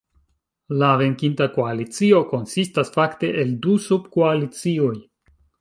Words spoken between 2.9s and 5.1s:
fakte el du subkoalicioj.